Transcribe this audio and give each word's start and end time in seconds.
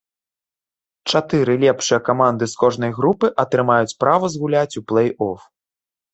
Чатыры 1.11 1.57
лепшыя 1.63 1.99
каманды 2.07 2.43
з 2.55 2.57
кожнай 2.63 2.91
групы 2.99 3.27
атрымаюць 3.45 3.97
права 4.01 4.33
згуляць 4.39 4.69
у 4.83 4.87
плэй-оф. 4.93 5.39